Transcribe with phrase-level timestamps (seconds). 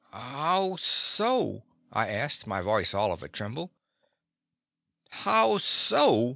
[0.11, 1.61] "How so?"
[1.93, 3.69] I asked, my voice all of a tremble.
[5.11, 6.29] "How so?"